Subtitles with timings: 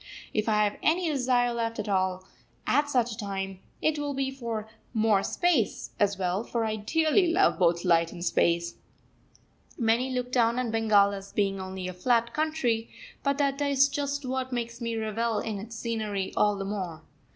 [0.33, 2.25] If I have any desire left at all
[2.65, 7.31] at such a time, it will be for "more space" as well; for I dearly
[7.31, 8.77] love both light and space.
[9.77, 12.89] Many look down on Bengal as being only a flat country,
[13.21, 17.03] but that is just what makes me revel in its scenery all the more.